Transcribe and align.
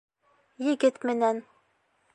Егет 0.69 0.99
менән. 1.11 1.45